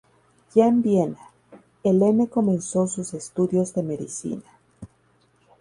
[0.55, 1.19] Ya en Viena,
[1.83, 4.51] Helene comenzó sus estudios de medicina.